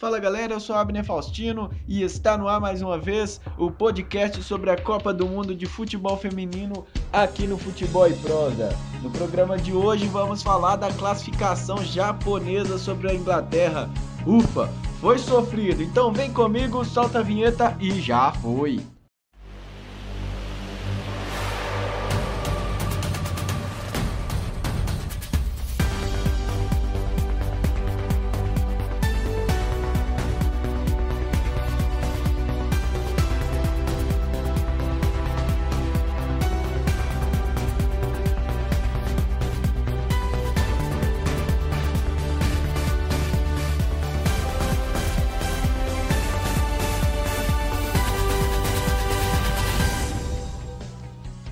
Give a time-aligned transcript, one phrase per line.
[0.00, 4.42] Fala galera, eu sou Abner Faustino e está no ar mais uma vez o podcast
[4.42, 8.70] sobre a Copa do Mundo de Futebol Feminino aqui no Futebol e Prosa.
[9.02, 13.90] No programa de hoje vamos falar da classificação japonesa sobre a Inglaterra.
[14.26, 14.70] Ufa,
[15.02, 18.80] foi sofrido, então vem comigo, solta a vinheta e já foi!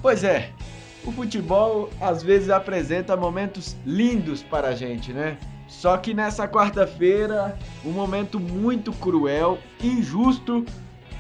[0.09, 0.49] Pois é,
[1.05, 5.37] o futebol às vezes apresenta momentos lindos para a gente, né?
[5.67, 10.65] Só que nessa quarta-feira, um momento muito cruel, injusto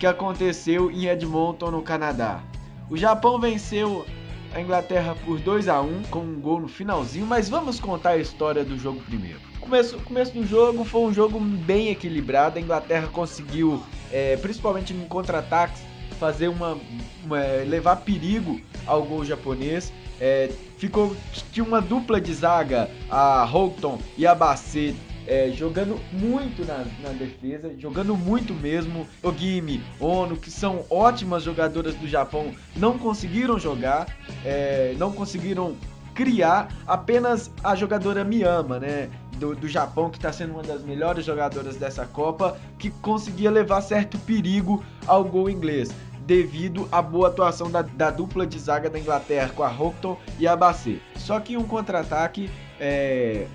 [0.00, 2.40] que aconteceu em Edmonton, no Canadá.
[2.88, 4.06] O Japão venceu
[4.54, 8.16] a Inglaterra por 2 a 1 com um gol no finalzinho, mas vamos contar a
[8.16, 9.38] história do jogo primeiro.
[9.58, 14.94] O começo, começo do jogo foi um jogo bem equilibrado, a Inglaterra conseguiu, é, principalmente
[14.94, 15.82] em contra-ataques,
[16.18, 16.78] fazer uma,
[17.24, 19.92] uma, levar perigo ao gol japonês.
[20.20, 21.16] É, ficou
[21.52, 24.96] tinha uma dupla de zaga, a Houghton e a Basset,
[25.28, 29.06] é, jogando muito na, na, defesa, jogando muito mesmo.
[29.22, 34.06] Ogimi, Ono, que são ótimas jogadoras do Japão, não conseguiram jogar,
[34.44, 35.76] é, não conseguiram
[36.14, 36.68] criar.
[36.86, 39.10] Apenas a jogadora Miyama, né?
[39.38, 43.80] Do, do Japão, que está sendo uma das melhores jogadoras dessa Copa, que conseguia levar
[43.80, 45.90] certo perigo ao gol inglês
[46.28, 50.46] devido à boa atuação da, da dupla de zaga da Inglaterra com a Houghton e
[50.46, 51.00] a Basset.
[51.16, 53.46] Só que em um contra-ataque, é,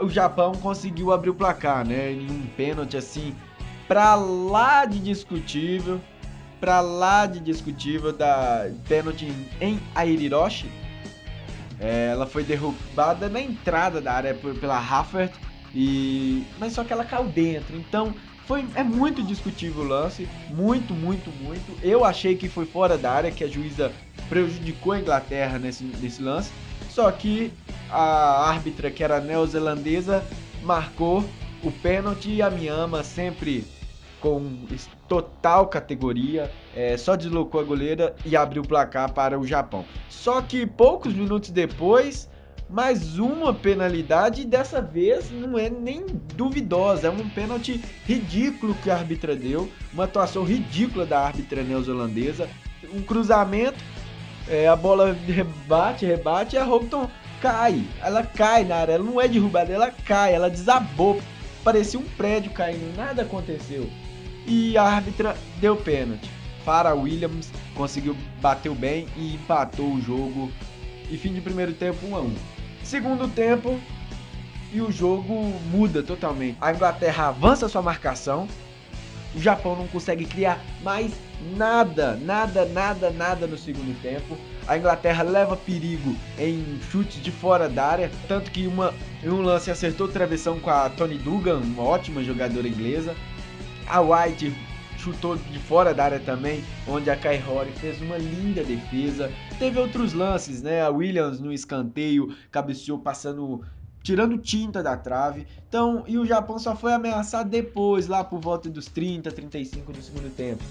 [0.00, 2.12] o Japão conseguiu abrir o placar, né?
[2.12, 3.34] Em um pênalti assim,
[3.86, 6.00] pra lá de discutível,
[6.58, 10.70] pra lá de discutível da pênalti em Airiroshi.
[11.80, 15.32] É, ela foi derrubada na entrada da área pela Haffert
[15.74, 17.76] e mas só que ela caiu dentro.
[17.76, 18.14] Então
[18.46, 21.78] foi, é muito discutível o lance, muito, muito, muito.
[21.82, 23.92] Eu achei que foi fora da área, que a juíza
[24.28, 26.50] prejudicou a Inglaterra nesse, nesse lance.
[26.88, 27.52] Só que
[27.90, 30.24] a árbitra, que era neozelandesa,
[30.62, 31.24] marcou
[31.62, 33.66] o pênalti e a Miyama sempre
[34.26, 34.66] com
[35.06, 39.84] total categoria, é, só deslocou a goleira e abriu o placar para o Japão.
[40.08, 42.28] Só que poucos minutos depois,
[42.68, 46.04] mais uma penalidade e dessa vez não é nem
[46.34, 52.48] duvidosa, é um pênalti ridículo que a árbitra deu, uma atuação ridícula da árbitra neozelandesa,
[52.92, 53.78] um cruzamento,
[54.48, 57.08] é, a bola rebate, rebate e a Houghton
[57.40, 61.20] cai, ela cai na área, ela não é derrubada, ela cai, ela desabou,
[61.62, 63.88] parecia um prédio caindo, nada aconteceu.
[64.46, 66.30] E a árbitra deu pênalti.
[66.64, 70.50] Farah Williams conseguiu bateu bem e empatou o jogo.
[71.10, 72.34] E fim de primeiro tempo 1 a 1.
[72.82, 73.80] Segundo tempo,
[74.72, 75.34] e o jogo
[75.70, 76.58] muda totalmente.
[76.60, 78.48] A Inglaterra avança sua marcação,
[79.34, 81.12] o Japão não consegue criar mais
[81.56, 84.36] nada, nada, nada, nada no segundo tempo.
[84.66, 89.42] A Inglaterra leva perigo em chutes de fora da área, tanto que uma, em um
[89.42, 93.14] lance acertou travessão com a Tony Dugan, uma ótima jogadora inglesa.
[93.88, 94.52] A White
[94.98, 99.30] chutou de fora da área também, onde a Kai Rory fez uma linda defesa.
[99.58, 100.82] Teve outros lances, né?
[100.82, 103.64] A Williams no escanteio cabeceou passando
[104.02, 105.46] tirando tinta da trave.
[105.68, 110.00] Então, e o Japão só foi ameaçar depois, lá por volta dos 30, 35 do
[110.00, 110.62] segundo tempo.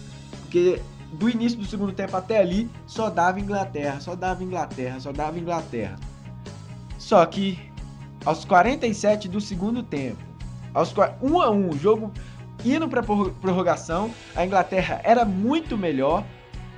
[0.41, 5.11] Porque do início do segundo tempo até ali, só dava Inglaterra, só dava Inglaterra, só
[5.11, 5.97] dava Inglaterra.
[6.97, 7.59] Só que
[8.25, 10.23] aos 47 do segundo tempo,
[10.73, 12.11] aos 1 a 1, jogo
[12.73, 16.25] indo para prorrogação, a Inglaterra era muito melhor,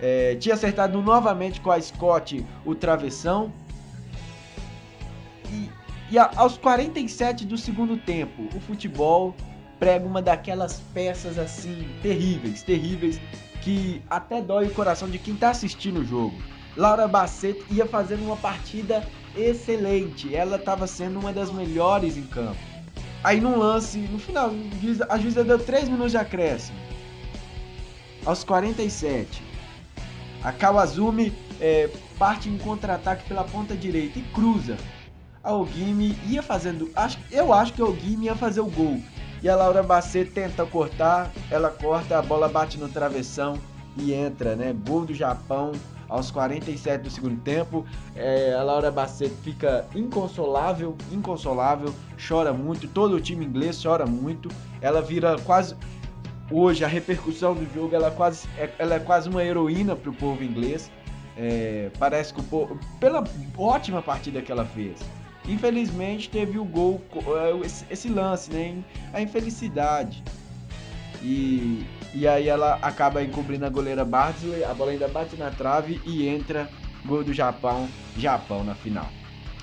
[0.02, 3.52] é, tinha acertado novamente com a Scott o travessão.
[5.52, 5.70] E,
[6.12, 9.36] e a, aos 47 do segundo tempo, o futebol
[9.80, 13.20] prega uma daquelas peças assim terríveis, terríveis,
[13.62, 16.36] que até dói o coração de quem está assistindo o jogo.
[16.76, 19.04] Laura Basset ia fazendo uma partida
[19.36, 22.77] excelente, ela estava sendo uma das melhores em campo.
[23.24, 24.52] Aí num lance, no final,
[25.10, 26.78] a juíza deu 3 minutos de acréscimo.
[28.26, 29.44] Aos 47.
[30.44, 34.78] A Kawazumi é, parte em contra-ataque pela ponta direita e cruza.
[35.44, 36.92] A Ogimi ia fazendo.
[36.96, 39.02] Acho, eu acho que a Ogimi ia fazer o gol.
[39.42, 43.60] E a Laura Bacet tenta cortar, ela corta, a bola bate no travessão
[43.96, 44.76] e entra, né?
[44.86, 45.72] Gol do Japão.
[46.10, 47.86] Aos 47 do segundo tempo.
[48.16, 51.94] É, a Laura Basset fica inconsolável, inconsolável,
[52.28, 52.88] chora muito.
[52.88, 54.50] Todo o time inglês chora muito.
[54.82, 55.76] Ela vira quase
[56.52, 60.14] hoje a repercussão do jogo ela quase, é, ela é quase uma heroína para o
[60.14, 60.92] povo inglês.
[61.38, 63.24] É, parece que o povo, pela
[63.58, 65.00] ótima partida que ela fez.
[65.48, 68.84] Infelizmente teve o gol, é, esse lance, né?
[69.14, 70.24] A infelicidade.
[71.22, 76.02] E, e aí ela acaba encobrindo a goleira Bardsley, a bola ainda bate na trave
[76.06, 76.70] e entra
[77.06, 77.88] gol do Japão,
[78.18, 79.08] Japão na final.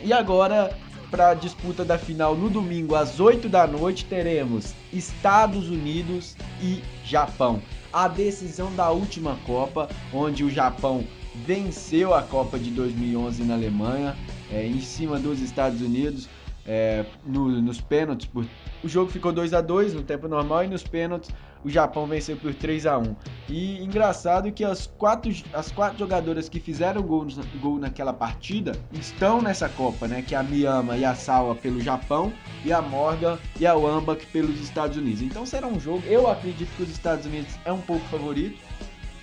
[0.03, 0.77] E agora
[1.11, 6.83] para a disputa da final no domingo às 8 da noite teremos Estados Unidos e
[7.05, 7.62] Japão.
[7.93, 11.05] A decisão da última Copa, onde o Japão
[11.47, 14.17] venceu a Copa de 2011 na Alemanha,
[14.51, 16.29] é, em cima dos Estados Unidos,
[16.67, 18.27] é, no, nos pênaltis.
[18.27, 18.45] Por...
[18.83, 21.31] O jogo ficou 2 a 2 no tempo normal e nos pênaltis
[21.65, 23.17] o Japão venceu por 3 a 1
[23.49, 27.27] E engraçado que as quatro, as quatro jogadoras que fizeram gol,
[27.61, 30.23] gol naquela partida estão nessa Copa, né?
[30.23, 32.33] Que é a Miyama e a Sawa pelo Japão
[32.65, 35.23] e a Morgan e a Wambach pelos Estados Unidos.
[35.23, 38.59] Então será um jogo, eu acredito que os Estados Unidos é um pouco favorito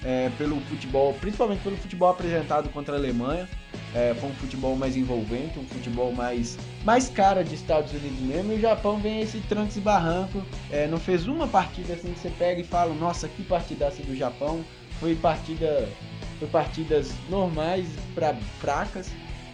[0.04, 3.48] é, pelo futebol, principalmente pelo futebol apresentado contra a Alemanha.
[3.94, 8.54] É, um futebol mais envolvente, um futebol mais, mais cara de Estados Unidos mesmo.
[8.54, 10.46] E o Japão vem esse tranques e barranco.
[10.70, 14.16] É, não fez uma partida assim que você pega e fala, nossa, que partidaça do
[14.16, 14.64] Japão.
[15.00, 15.90] Foi partida.
[16.40, 17.86] Foi partidas normais
[18.16, 19.12] para fracas.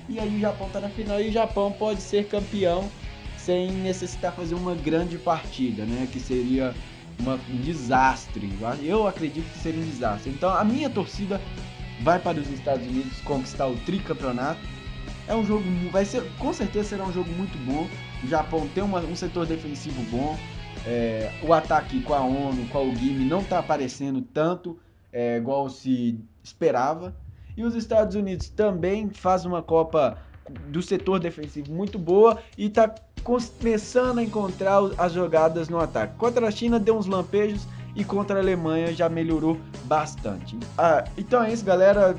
[0.08, 2.90] E aí o Japão tá na final e o Japão pode ser campeão
[3.38, 6.08] sem necessitar fazer uma grande partida, né?
[6.12, 6.74] Que seria
[7.20, 8.52] uma, um desastre.
[8.84, 10.32] Eu acredito que seria um desastre.
[10.32, 11.42] Então a minha torcida
[12.02, 14.60] vai para os Estados Unidos conquistar o tricampeonato.
[15.28, 17.88] É um jogo, vai ser, com certeza será um jogo muito bom.
[18.24, 20.38] O Japão tem uma, um setor defensivo bom.
[20.86, 24.80] É, o ataque com a ONU, com a Ogimi não está aparecendo tanto
[25.12, 27.16] é, igual se esperava.
[27.56, 30.18] E os Estados Unidos também faz uma Copa
[30.70, 32.94] do setor defensivo muito boa e está
[33.24, 36.16] começando a encontrar as jogadas no ataque.
[36.18, 37.68] Contra a China deu uns lampejos
[37.98, 40.58] e contra a Alemanha já melhorou bastante.
[40.78, 42.16] Ah, então é isso, galera.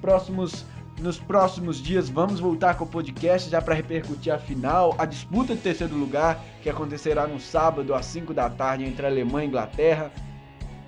[0.00, 0.64] Próximos
[1.00, 5.54] nos próximos dias vamos voltar com o podcast já para repercutir a final, a disputa
[5.54, 10.10] de terceiro lugar que acontecerá no sábado às 5 da tarde entre Alemanha e Inglaterra.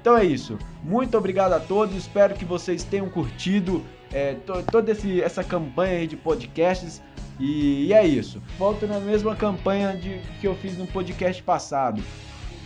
[0.00, 0.56] Então é isso.
[0.82, 1.96] Muito obrigado a todos.
[1.96, 7.02] Espero que vocês tenham curtido é, to, toda esse, essa campanha de podcasts.
[7.38, 8.41] E, e, é isso.
[8.58, 12.02] Volto na mesma campanha de, que eu fiz no podcast passado.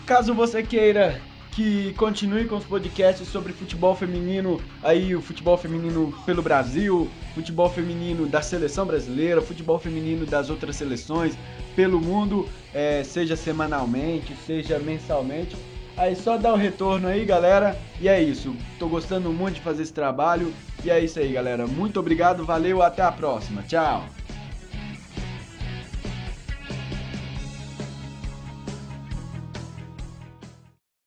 [0.06, 1.20] Caso você queira
[1.52, 7.68] que continue com os podcasts sobre futebol feminino, aí o futebol feminino pelo Brasil, futebol
[7.68, 11.36] feminino da seleção brasileira, futebol feminino das outras seleções
[11.76, 15.56] pelo mundo, é, seja semanalmente, seja mensalmente.
[15.96, 17.78] Aí só dá o retorno aí, galera.
[18.00, 18.56] E é isso.
[18.78, 20.52] Tô gostando muito de fazer esse trabalho.
[20.82, 21.66] E é isso aí, galera.
[21.66, 23.62] Muito obrigado, valeu, até a próxima.
[23.62, 24.04] Tchau.